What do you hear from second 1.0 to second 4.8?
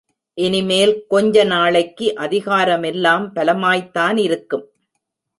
கொஞ்ச நாளைக்கு அதிகாரமெல்லாம் பலமாய்த்தானிருக்கும்.